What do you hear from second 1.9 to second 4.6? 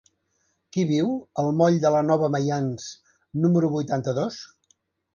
la Nova Maians número vuitanta-dos?